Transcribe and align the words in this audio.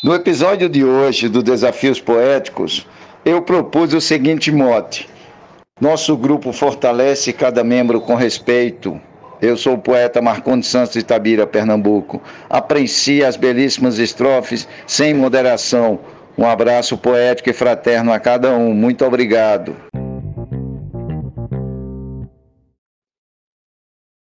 No 0.00 0.14
episódio 0.14 0.68
de 0.68 0.84
hoje 0.84 1.28
do 1.28 1.42
Desafios 1.42 2.00
Poéticos, 2.00 2.86
eu 3.24 3.42
propus 3.42 3.92
o 3.92 4.00
seguinte 4.00 4.52
mote: 4.52 5.10
Nosso 5.80 6.16
grupo 6.16 6.52
fortalece 6.52 7.32
cada 7.32 7.64
membro 7.64 8.00
com 8.00 8.14
respeito. 8.14 9.00
Eu 9.42 9.56
sou 9.56 9.74
o 9.74 9.78
poeta 9.78 10.22
Marcondes 10.22 10.68
Santos 10.68 10.92
de 10.92 11.00
Itabira, 11.00 11.48
Pernambuco. 11.48 12.22
Aprecie 12.48 13.24
as 13.24 13.36
belíssimas 13.36 13.98
estrofes 13.98 14.68
sem 14.86 15.12
moderação. 15.12 15.98
Um 16.36 16.46
abraço 16.46 16.96
poético 16.96 17.50
e 17.50 17.52
fraterno 17.52 18.12
a 18.12 18.20
cada 18.20 18.52
um. 18.54 18.72
Muito 18.72 19.04
obrigado. 19.04 19.74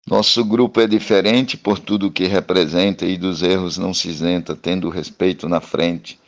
Nosso 0.09 0.43
grupo 0.43 0.81
é 0.81 0.87
diferente 0.87 1.55
por 1.55 1.77
tudo 1.77 2.09
que 2.09 2.25
representa 2.25 3.05
e 3.05 3.15
dos 3.15 3.43
erros 3.43 3.77
não 3.77 3.93
se 3.93 4.09
isenta, 4.09 4.55
tendo 4.55 4.89
respeito 4.89 5.47
na 5.47 5.61
frente. 5.61 6.19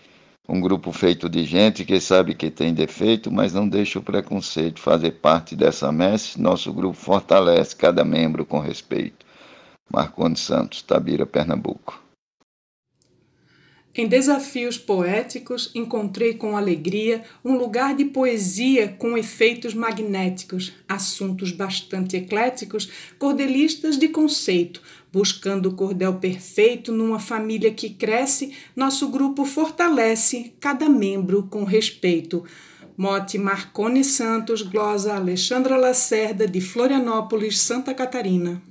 Um 0.47 0.61
grupo 0.61 0.91
feito 0.91 1.27
de 1.27 1.43
gente 1.45 1.83
que 1.83 1.99
sabe 1.99 2.35
que 2.35 2.51
tem 2.51 2.75
defeito, 2.75 3.31
mas 3.31 3.53
não 3.55 3.67
deixa 3.67 3.97
o 3.97 4.03
preconceito 4.03 4.79
fazer 4.79 5.13
parte 5.13 5.55
dessa 5.55 5.91
messe. 5.91 6.39
Nosso 6.39 6.71
grupo 6.71 6.93
fortalece 6.93 7.75
cada 7.75 8.05
membro 8.05 8.45
com 8.45 8.59
respeito. 8.59 9.25
Marcondes 9.91 10.43
Santos, 10.43 10.83
Tabira, 10.83 11.25
Pernambuco. 11.25 11.99
Em 13.93 14.07
desafios 14.07 14.77
poéticos, 14.77 15.69
encontrei 15.75 16.33
com 16.33 16.55
alegria 16.55 17.23
um 17.43 17.57
lugar 17.57 17.93
de 17.93 18.05
poesia 18.05 18.87
com 18.87 19.17
efeitos 19.17 19.73
magnéticos, 19.73 20.71
assuntos 20.87 21.51
bastante 21.51 22.15
ecléticos, 22.15 22.89
cordelistas 23.19 23.97
de 23.97 24.07
conceito, 24.07 24.81
buscando 25.11 25.67
o 25.67 25.73
cordel 25.73 26.13
perfeito 26.13 26.93
numa 26.93 27.19
família 27.19 27.69
que 27.73 27.89
cresce, 27.89 28.53
nosso 28.73 29.09
grupo 29.09 29.43
fortalece 29.43 30.53
cada 30.61 30.87
membro 30.87 31.43
com 31.51 31.65
respeito. 31.65 32.45
Mote 32.95 33.37
Marcone 33.37 34.05
Santos, 34.05 34.61
glosa 34.61 35.15
Alexandra 35.15 35.75
Lacerda, 35.75 36.47
de 36.47 36.61
Florianópolis, 36.61 37.59
Santa 37.59 37.93
Catarina. 37.93 38.61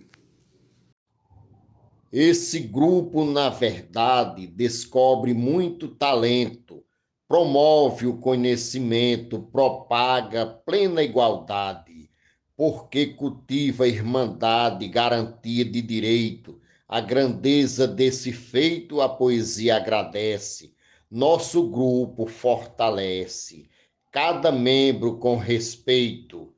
Esse 2.12 2.58
grupo, 2.58 3.24
na 3.24 3.50
verdade, 3.50 4.44
descobre 4.44 5.32
muito 5.32 5.86
talento, 5.86 6.82
promove 7.28 8.08
o 8.08 8.18
conhecimento, 8.18 9.38
propaga 9.38 10.44
plena 10.44 11.04
igualdade, 11.04 12.10
porque 12.56 13.06
cultiva 13.06 13.86
irmandade, 13.86 14.88
garantia 14.88 15.64
de 15.64 15.80
direito. 15.80 16.60
A 16.88 17.00
grandeza 17.00 17.86
desse 17.86 18.32
feito 18.32 19.00
a 19.00 19.08
poesia 19.08 19.76
agradece, 19.76 20.74
nosso 21.08 21.68
grupo 21.68 22.26
fortalece, 22.26 23.68
cada 24.10 24.50
membro 24.50 25.16
com 25.18 25.36
respeito. 25.36 26.52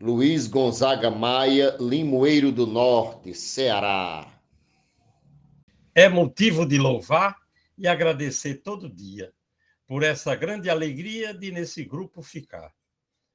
Luiz 0.00 0.48
Gonzaga 0.48 1.12
Maia, 1.12 1.76
Limoeiro 1.78 2.50
do 2.50 2.66
Norte, 2.66 3.32
Ceará 3.34 4.34
é 5.94 6.08
motivo 6.08 6.66
de 6.66 6.76
louvar 6.76 7.38
e 7.78 7.86
agradecer 7.86 8.56
todo 8.56 8.92
dia 8.92 9.32
por 9.86 10.02
essa 10.02 10.34
grande 10.34 10.68
alegria 10.68 11.32
de 11.32 11.52
nesse 11.52 11.84
grupo 11.84 12.20
ficar. 12.20 12.74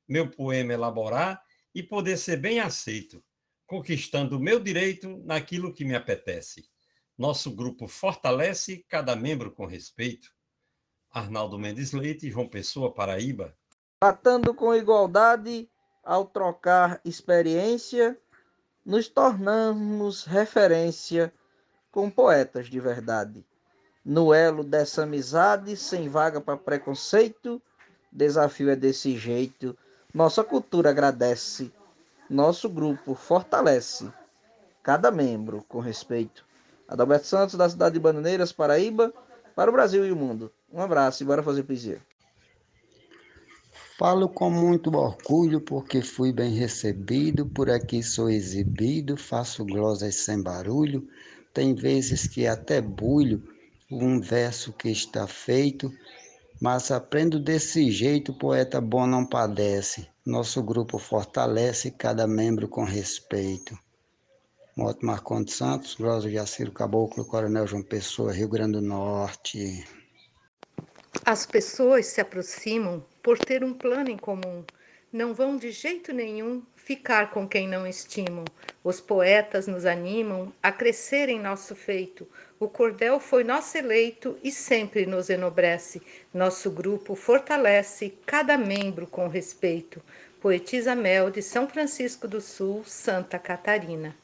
Meu 0.05 0.29
poema 0.29 0.73
elaborar 0.73 1.41
e 1.73 1.81
poder 1.81 2.17
ser 2.17 2.37
bem 2.37 2.59
aceito, 2.59 3.23
conquistando 3.65 4.37
o 4.37 4.41
meu 4.41 4.59
direito 4.59 5.21
naquilo 5.23 5.73
que 5.73 5.85
me 5.85 5.95
apetece. 5.95 6.67
Nosso 7.17 7.49
grupo 7.55 7.87
fortalece 7.87 8.83
cada 8.89 9.15
membro 9.15 9.51
com 9.51 9.65
respeito. 9.65 10.29
Arnaldo 11.09 11.57
Mendes 11.57 11.93
Leite, 11.93 12.29
João 12.29 12.49
Pessoa, 12.49 12.93
Paraíba. 12.93 13.55
Tratando 14.01 14.53
com 14.53 14.75
igualdade, 14.75 15.69
ao 16.03 16.25
trocar 16.25 16.99
experiência, 17.05 18.19
nos 18.85 19.07
tornamos 19.07 20.25
referência 20.25 21.33
com 21.91 22.09
poetas 22.09 22.67
de 22.67 22.79
verdade. 22.79 23.45
No 24.03 24.33
elo 24.33 24.63
dessa 24.63 25.03
amizade, 25.03 25.75
sem 25.75 26.07
vaga 26.07 26.39
para 26.39 26.57
preconceito, 26.57 27.61
desafio 28.11 28.69
é 28.69 28.75
desse 28.75 29.17
jeito. 29.17 29.77
Nossa 30.13 30.43
cultura 30.43 30.89
agradece, 30.89 31.71
nosso 32.29 32.69
grupo 32.69 33.13
fortalece, 33.13 34.11
cada 34.81 35.11
membro 35.11 35.63
com 35.67 35.79
respeito. 35.79 36.45
Adalberto 36.87 37.27
Santos, 37.27 37.55
da 37.55 37.69
cidade 37.69 37.93
de 37.93 37.99
Bananeiras, 37.99 38.51
Paraíba, 38.51 39.13
para 39.55 39.69
o 39.69 39.73
Brasil 39.73 40.05
e 40.05 40.11
o 40.11 40.15
mundo. 40.15 40.51
Um 40.71 40.81
abraço 40.81 41.21
e 41.21 41.25
bora 41.25 41.43
fazer 41.43 41.63
poesia. 41.63 42.01
Falo 43.99 44.29
com 44.29 44.49
muito 44.49 44.95
orgulho 44.95 45.59
porque 45.59 46.01
fui 46.01 46.31
bem 46.31 46.53
recebido, 46.53 47.45
por 47.45 47.69
aqui 47.69 48.01
sou 48.01 48.29
exibido, 48.29 49.17
faço 49.17 49.65
glosas 49.65 50.15
sem 50.15 50.41
barulho, 50.41 51.07
tem 51.53 51.73
vezes 51.75 52.27
que 52.27 52.47
até 52.47 52.81
bulho 52.81 53.43
um 53.91 54.19
verso 54.19 54.71
que 54.73 54.89
está 54.89 55.25
feito, 55.27 55.91
mas 56.61 56.91
aprendo 56.91 57.39
desse 57.39 57.89
jeito, 57.89 58.33
poeta 58.33 58.79
bom 58.79 59.07
não 59.07 59.25
padece. 59.25 60.07
Nosso 60.25 60.61
grupo 60.61 60.99
fortalece 60.99 61.89
cada 61.89 62.27
membro 62.27 62.67
com 62.67 62.83
respeito. 62.83 63.77
Moto 64.75 65.05
Marcondes 65.05 65.55
Santos, 65.55 65.95
Rosa 65.95 66.29
Jaciro 66.29 66.71
Caboclo, 66.71 67.25
Coronel 67.25 67.67
João 67.67 67.81
Pessoa, 67.81 68.31
Rio 68.31 68.47
Grande 68.47 68.73
do 68.73 68.81
Norte. 68.81 69.83
As 71.25 71.45
pessoas 71.45 72.05
se 72.05 72.21
aproximam 72.21 73.03
por 73.23 73.37
ter 73.37 73.63
um 73.63 73.73
plano 73.73 74.09
em 74.09 74.17
comum. 74.17 74.63
Não 75.11 75.33
vão 75.33 75.57
de 75.57 75.71
jeito 75.71 76.13
nenhum 76.13 76.61
ficar 76.75 77.31
com 77.31 77.47
quem 77.47 77.67
não 77.67 77.87
estimam. 77.87 78.45
Os 78.83 79.01
poetas 79.01 79.65
nos 79.65 79.85
animam 79.85 80.53
a 80.61 80.71
crescer 80.71 81.29
em 81.29 81.39
nosso 81.39 81.75
feito. 81.75 82.27
O 82.59 82.67
cordel 82.67 83.19
foi 83.19 83.43
nosso 83.43 83.75
eleito 83.75 84.37
e 84.43 84.51
sempre 84.51 85.07
nos 85.07 85.29
enobrece. 85.31 85.99
Nosso 86.31 86.69
grupo 86.69 87.15
fortalece 87.15 88.13
cada 88.23 88.55
membro 88.55 89.07
com 89.07 89.27
respeito. 89.27 89.99
Poetisa 90.39 90.95
Mel, 90.95 91.31
de 91.31 91.41
São 91.41 91.67
Francisco 91.67 92.27
do 92.27 92.39
Sul, 92.39 92.83
Santa 92.85 93.39
Catarina. 93.39 94.15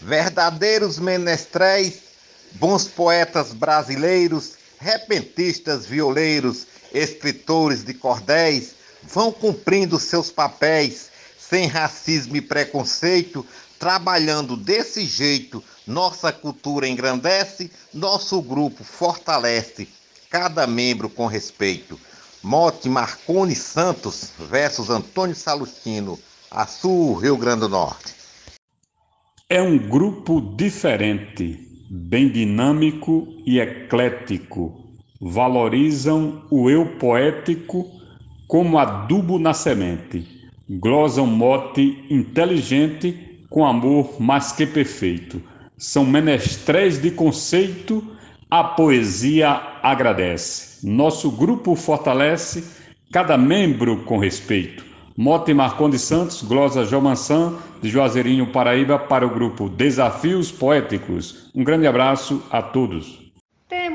Verdadeiros 0.00 0.98
menestréis, 0.98 2.02
bons 2.52 2.86
poetas 2.88 3.52
brasileiros, 3.52 4.56
repentistas 4.78 5.86
violeiros, 5.86 6.66
escritores 6.92 7.84
de 7.84 7.94
cordéis, 7.94 8.74
vão 9.02 9.32
cumprindo 9.32 9.98
seus 9.98 10.30
papéis 10.30 11.10
sem 11.38 11.66
racismo 11.66 12.36
e 12.36 12.40
preconceito, 12.40 13.44
trabalhando 13.78 14.56
desse 14.56 15.04
jeito. 15.04 15.62
Nossa 15.86 16.32
cultura 16.32 16.86
engrandece, 16.86 17.70
nosso 17.92 18.40
grupo 18.40 18.84
fortalece, 18.84 19.88
cada 20.28 20.66
membro 20.66 21.10
com 21.10 21.26
respeito. 21.26 21.98
Mote 22.42 22.88
Marcone 22.88 23.54
Santos 23.54 24.30
versus 24.38 24.88
Antônio 24.88 25.34
Salustino, 25.34 26.18
Açu, 26.50 27.14
Rio 27.14 27.36
Grande 27.36 27.60
do 27.60 27.68
Norte. 27.68 28.14
É 29.48 29.60
um 29.60 29.76
grupo 29.76 30.40
diferente, 30.56 31.68
bem 31.90 32.30
dinâmico 32.30 33.26
e 33.44 33.58
eclético. 33.58 34.89
Valorizam 35.20 36.42
o 36.50 36.70
eu 36.70 36.86
poético 36.98 37.86
como 38.48 38.78
adubo 38.78 39.38
na 39.38 39.52
semente. 39.52 40.26
Glosa 40.68 41.20
um 41.20 41.26
mote 41.26 42.04
inteligente 42.08 43.38
com 43.50 43.66
amor 43.66 44.20
mais 44.20 44.52
que 44.52 44.64
perfeito. 44.64 45.42
São 45.76 46.06
menestréis 46.06 47.00
de 47.00 47.10
conceito, 47.10 48.02
a 48.50 48.64
poesia 48.64 49.50
agradece. 49.82 50.86
Nosso 50.86 51.30
grupo 51.30 51.74
fortalece 51.74 52.64
cada 53.12 53.36
membro 53.36 53.98
com 54.04 54.18
respeito. 54.18 54.84
Mote 55.16 55.52
Marcondes 55.52 56.00
Santos, 56.00 56.42
glosa 56.42 56.84
Jomansan, 56.84 57.58
de 57.82 57.90
Juazeirinho, 57.90 58.46
Paraíba, 58.52 58.98
para 58.98 59.26
o 59.26 59.30
grupo 59.30 59.68
Desafios 59.68 60.50
Poéticos. 60.50 61.50
Um 61.54 61.62
grande 61.62 61.86
abraço 61.86 62.42
a 62.50 62.62
todos. 62.62 63.29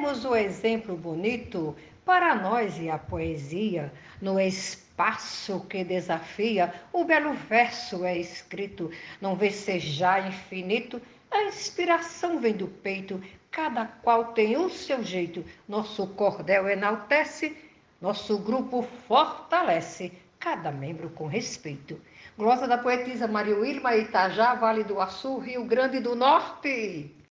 Temos 0.06 0.24
o 0.24 0.36
exemplo 0.36 0.96
bonito 0.96 1.75
para 2.06 2.36
nós 2.36 2.80
e 2.80 2.92
a 2.92 2.98
poesia, 3.00 3.92
no 4.22 4.40
espaço 4.40 5.62
que 5.62 5.84
desafia, 5.84 6.72
o 6.94 7.04
belo 7.04 7.34
verso 7.34 8.06
é 8.06 8.16
escrito, 8.16 8.92
não 9.19 9.36
vecejar 9.36 10.28
infinito, 10.28 11.02
a 11.31 11.46
inspiração 11.46 12.40
vem 12.40 12.54
do 12.54 12.68
peito, 12.68 13.19
cada 13.50 13.86
qual 13.86 14.25
tem 14.25 14.56
o 14.56 14.69
seu 14.69 15.04
jeito, 15.04 15.44
nosso 15.68 16.06
cordel 16.10 16.69
enaltece, 16.69 17.57
nosso 18.00 18.38
grupo 18.38 18.84
fortalece, 19.07 20.12
cada 20.40 20.72
membro 20.72 21.10
com 21.10 21.25
respeito. 21.25 22.00
Glosa 22.38 22.68
da 22.68 22.78
poetisa 22.78 23.28
Maria 23.28 23.57
Wilma 23.57 23.96
Itajá, 23.96 24.54
Vale 24.54 24.84
do 24.84 25.02
Açu, 25.02 25.40
Rio 25.40 25.66
Grande 25.66 26.00
do 26.00 26.16
Norte. 26.16 27.25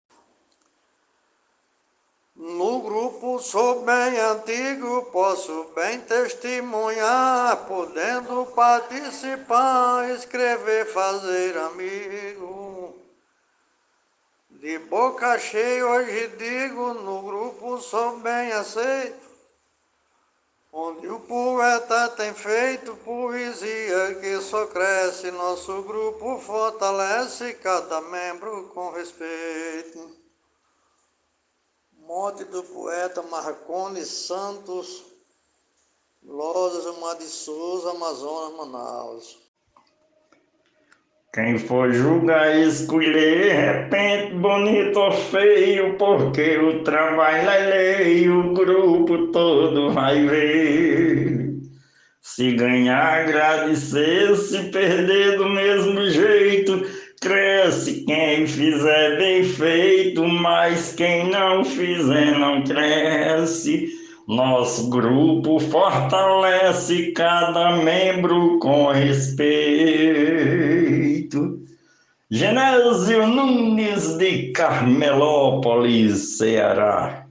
No 2.35 2.81
grupo 2.81 3.39
sou 3.39 3.85
bem 3.85 4.19
antigo, 4.19 5.03
posso 5.05 5.71
bem 5.73 6.01
testemunhar, 6.01 7.65
podendo 7.65 8.45
participar, 8.47 10.09
escrever, 10.11 10.85
fazer 10.91 11.57
amigo. 11.57 12.93
De 14.49 14.77
boca 14.79 15.39
cheia 15.39 15.87
hoje 15.87 16.27
digo, 16.37 16.93
no 16.95 17.21
grupo 17.21 17.79
sou 17.79 18.19
bem 18.19 18.51
aceito, 18.51 19.29
onde 20.73 21.07
o 21.07 21.21
poeta 21.21 22.09
tem 22.09 22.33
feito 22.33 22.97
poesia 22.97 24.15
que 24.15 24.41
só 24.41 24.67
cresce, 24.67 25.31
nosso 25.31 25.83
grupo 25.83 26.37
fortalece 26.39 27.53
cada 27.53 28.01
membro 28.01 28.71
com 28.73 28.91
respeito. 28.91 30.24
Morte 32.07 32.43
do 32.43 32.61
poeta 32.61 33.23
Marconi 33.23 34.05
Santos, 34.05 35.03
Lozes, 36.23 36.99
Mar 36.99 37.15
de 37.15 37.23
Souza, 37.23 37.89
Amazonas, 37.89 38.57
Manaus. 38.57 39.37
Quem 41.33 41.57
for 41.57 41.91
julgar 41.91 42.55
escolher, 42.59 43.53
repente 43.53 44.35
bonito 44.35 44.99
ou 44.99 45.11
feio, 45.11 45.97
porque 45.97 46.57
o 46.59 46.83
trabalho 46.83 47.49
é 47.49 47.57
lei, 47.65 48.29
o 48.29 48.53
grupo 48.53 49.31
todo 49.31 49.91
vai 49.91 50.27
ver. 50.27 51.55
Se 52.21 52.51
ganhar, 52.51 53.23
agradecer, 53.23 54.35
se 54.37 54.69
perder 54.69 55.37
do 55.37 55.49
mesmo 55.49 56.07
jeito, 56.09 56.85
cresce 57.21 58.03
quem 58.05 58.45
fizer 58.47 59.17
bem 59.17 59.43
feito, 59.43 60.23
mas 60.25 60.93
quem 60.93 61.29
não 61.29 61.63
fizer 61.63 62.37
não 62.37 62.63
cresce. 62.63 63.89
Nosso 64.27 64.89
grupo 64.89 65.59
fortalece 65.59 67.11
cada 67.11 67.77
membro 67.77 68.57
com 68.59 68.87
respeito. 68.91 69.55
Genésio 72.29 73.27
Nunes 73.27 74.17
de 74.17 74.51
Carmelópolis, 74.51 76.37
Ceará. 76.37 77.24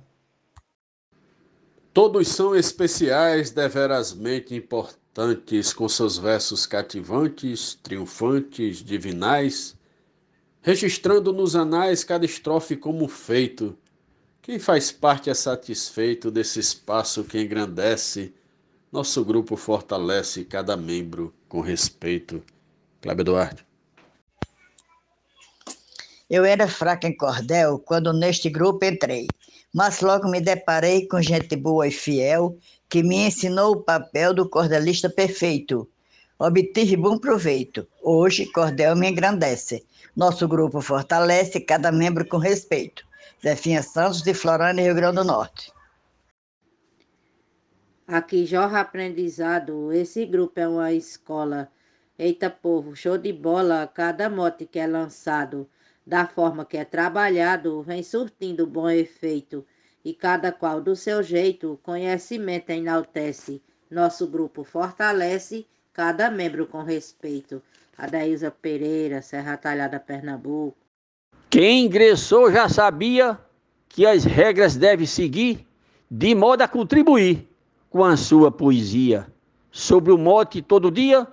Todos 1.94 2.26
são 2.26 2.56
especiais, 2.56 3.52
deverasmente 3.52 4.52
importantes, 4.52 5.72
com 5.72 5.88
seus 5.88 6.18
versos 6.18 6.66
cativantes, 6.66 7.78
triunfantes, 7.80 8.78
divinais, 8.78 9.76
registrando 10.60 11.32
nos 11.32 11.54
anais 11.54 12.02
cada 12.02 12.24
estrofe 12.24 12.74
como 12.74 13.06
feito. 13.06 13.78
Quem 14.42 14.58
faz 14.58 14.90
parte 14.90 15.30
é 15.30 15.34
satisfeito 15.34 16.32
desse 16.32 16.58
espaço 16.58 17.22
que 17.22 17.40
engrandece, 17.40 18.34
nosso 18.90 19.24
grupo 19.24 19.54
fortalece 19.54 20.44
cada 20.44 20.76
membro 20.76 21.32
com 21.48 21.60
respeito. 21.60 22.42
Cláudio 23.00 23.24
Duarte. 23.24 23.73
Eu 26.28 26.44
era 26.44 26.66
fraca 26.68 27.06
em 27.06 27.16
cordel 27.16 27.78
quando 27.78 28.12
neste 28.12 28.48
grupo 28.48 28.84
entrei 28.84 29.26
mas 29.74 30.00
logo 30.00 30.28
me 30.28 30.40
deparei 30.40 31.08
com 31.08 31.20
gente 31.20 31.56
boa 31.56 31.88
e 31.88 31.90
fiel 31.90 32.56
que 32.88 33.02
me 33.02 33.26
ensinou 33.26 33.72
o 33.72 33.82
papel 33.82 34.32
do 34.32 34.48
cordelista 34.48 35.10
perfeito. 35.10 35.90
Obtive 36.38 36.96
bom 36.96 37.18
proveito. 37.18 37.84
Hoje, 38.00 38.46
cordel 38.46 38.94
me 38.94 39.10
engrandece. 39.10 39.84
Nosso 40.14 40.46
grupo 40.46 40.80
fortalece 40.80 41.58
cada 41.58 41.90
membro 41.90 42.24
com 42.28 42.36
respeito. 42.36 43.04
Zefinha 43.42 43.82
Santos, 43.82 44.22
de 44.22 44.32
Florânia, 44.32 44.84
Rio 44.84 44.94
Grande 44.94 45.16
do 45.16 45.24
Norte. 45.24 45.72
Aqui 48.06 48.46
jorra 48.46 48.80
aprendizado, 48.80 49.90
esse 49.92 50.24
grupo 50.24 50.60
é 50.60 50.68
uma 50.68 50.92
escola. 50.92 51.68
Eita 52.16 52.48
povo, 52.48 52.94
show 52.94 53.18
de 53.18 53.32
bola, 53.32 53.90
cada 53.92 54.30
mote 54.30 54.66
que 54.66 54.78
é 54.78 54.86
lançado 54.86 55.68
da 56.06 56.26
forma 56.26 56.64
que 56.64 56.76
é 56.76 56.84
trabalhado, 56.84 57.82
vem 57.82 58.02
surtindo 58.02 58.66
bom 58.66 58.88
efeito, 58.88 59.64
e 60.04 60.12
cada 60.12 60.52
qual 60.52 60.80
do 60.80 60.94
seu 60.94 61.22
jeito, 61.22 61.78
conhecimento 61.82 62.70
enaltece, 62.70 63.62
nosso 63.90 64.26
grupo 64.26 64.64
fortalece, 64.64 65.66
cada 65.92 66.30
membro 66.30 66.66
com 66.66 66.82
respeito. 66.82 67.62
Adaísa 67.96 68.50
Pereira, 68.50 69.22
Serra 69.22 69.56
Talhada, 69.56 70.00
Pernambuco. 70.00 70.76
Quem 71.48 71.86
ingressou 71.86 72.50
já 72.50 72.68
sabia 72.68 73.38
que 73.88 74.04
as 74.04 74.24
regras 74.24 74.76
deve 74.76 75.06
seguir, 75.06 75.64
de 76.10 76.34
modo 76.34 76.62
a 76.62 76.68
contribuir 76.68 77.48
com 77.88 78.04
a 78.04 78.16
sua 78.16 78.50
poesia. 78.50 79.26
Sobre 79.70 80.12
o 80.12 80.18
mote 80.18 80.60
todo 80.60 80.90
dia, 80.90 81.26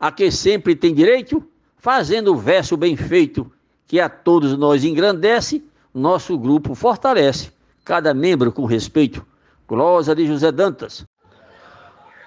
a 0.00 0.10
que 0.10 0.30
sempre 0.30 0.74
tem 0.74 0.94
direito, 0.94 1.46
fazendo 1.76 2.32
o 2.32 2.36
verso 2.36 2.76
bem 2.76 2.96
feito, 2.96 3.52
que 3.86 4.00
a 4.00 4.08
todos 4.08 4.56
nós 4.56 4.84
engrandece, 4.84 5.64
nosso 5.94 6.36
grupo 6.38 6.74
fortalece, 6.74 7.50
cada 7.84 8.12
membro 8.12 8.52
com 8.52 8.64
respeito. 8.64 9.24
Glosa 9.68 10.14
de 10.14 10.26
José 10.26 10.52
Dantas. 10.52 11.04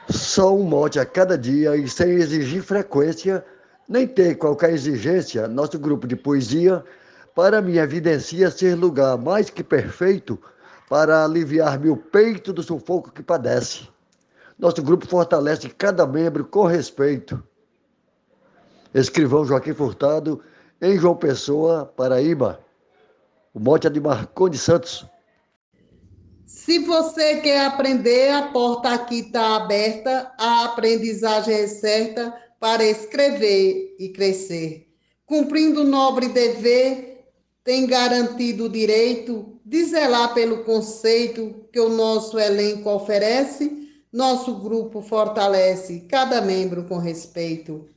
Só 0.10 0.56
um 0.56 0.64
mote 0.64 1.00
a 1.00 1.06
cada 1.06 1.38
dia 1.38 1.76
e 1.76 1.88
sem 1.88 2.10
exigir 2.12 2.64
frequência, 2.64 3.46
nem 3.88 4.08
ter 4.08 4.36
qualquer 4.36 4.74
exigência, 4.74 5.48
nosso 5.48 5.78
grupo 5.78 6.08
de 6.08 6.16
poesia, 6.16 6.84
para 7.36 7.62
me 7.62 7.78
evidencia 7.78 8.50
ser 8.50 8.76
lugar 8.76 9.18
mais 9.18 9.50
que 9.50 9.64
perfeito 9.64 10.40
para 10.90 11.24
aliviar 11.24 11.80
meu 11.80 11.96
peito 11.96 12.52
do 12.52 12.64
sufoco 12.64 13.12
que 13.12 13.22
padece. 13.22 13.88
Nosso 14.58 14.82
grupo 14.82 15.08
fortalece 15.08 15.70
cada 15.70 16.06
membro 16.06 16.44
com 16.44 16.66
respeito. 16.66 17.42
Escrivão 18.94 19.46
Joaquim 19.46 19.74
Furtado, 19.74 20.42
em 20.82 20.98
João 20.98 21.16
Pessoa, 21.16 21.86
Paraíba. 21.86 22.60
O 23.54 23.60
mote 23.60 23.88
é 23.88 23.90
de 23.90 24.00
Marconi 24.00 24.58
Santos. 24.58 25.06
Se 26.46 26.80
você 26.80 27.38
quer 27.42 27.66
aprender, 27.66 28.32
a 28.32 28.48
porta 28.48 28.90
aqui 28.90 29.20
está 29.20 29.56
aberta, 29.56 30.32
a 30.38 30.66
aprendizagem 30.66 31.54
é 31.54 31.68
certa 31.68 32.34
para 32.60 32.84
escrever 32.84 33.96
e 34.00 34.10
crescer. 34.10 34.88
Cumprindo 35.26 35.82
o 35.82 35.88
nobre 35.88 36.30
dever, 36.30 37.28
tem 37.64 37.86
garantido 37.86 38.66
o 38.66 38.70
direito 38.70 39.60
de 39.64 39.86
zelar 39.86 40.34
pelo 40.34 40.64
conceito 40.64 41.68
que 41.72 41.80
o 41.80 41.90
nosso 41.90 42.40
elenco 42.40 42.90
oferece, 42.90 43.88
nosso 44.12 44.56
grupo 44.56 45.02
fortalece, 45.02 46.06
cada 46.10 46.42
membro 46.42 46.86
com 46.86 46.98
respeito. 46.98 47.88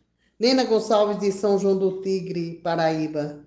Nena 0.43 0.65
Gonçalves 0.65 1.21
de 1.21 1.31
São 1.31 1.57
João 1.57 1.79
do 1.79 2.03
Tigre, 2.03 2.59
Paraíba. 2.65 3.47